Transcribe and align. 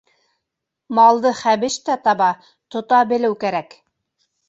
Малды 0.99 1.35
хәбеш 1.43 1.77
тә 1.91 1.99
таба, 2.09 2.33
тота 2.75 3.07
белеү 3.15 3.41
кәрәк. 3.47 3.83